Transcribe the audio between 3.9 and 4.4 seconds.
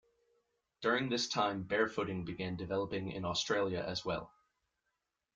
well.